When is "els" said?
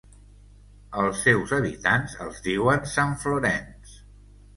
2.25-2.39